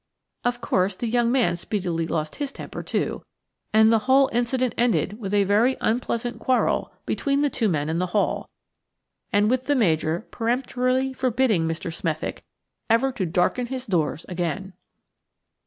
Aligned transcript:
Of 0.43 0.61
course, 0.61 0.95
the 0.95 1.05
young 1.05 1.31
man 1.31 1.57
speedily 1.57 2.07
lost 2.07 2.37
his 2.37 2.51
temper, 2.51 2.81
too, 2.81 3.21
and 3.71 3.93
the 3.93 3.99
whole 4.09 4.31
incident 4.33 4.73
ended 4.75 5.19
with 5.19 5.31
a 5.31 5.43
very 5.43 5.77
unpleasant 5.79 6.39
quarrel 6.39 6.91
between 7.05 7.41
the 7.41 7.51
two 7.51 7.69
men 7.69 7.87
in 7.87 7.99
the 7.99 8.07
hall, 8.07 8.49
and 9.31 9.47
with 9.47 9.65
the 9.65 9.75
Major 9.75 10.21
peremptorily 10.31 11.13
forbidding 11.13 11.67
Mr. 11.67 11.93
Smethick 11.93 12.41
ever 12.89 13.11
to 13.11 13.27
darken 13.27 13.67
his 13.67 13.85
doors 13.85 14.25
again. 14.27 14.73